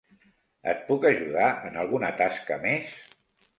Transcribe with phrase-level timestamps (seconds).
[0.73, 2.99] Et puc ajudar en alguna tasca més?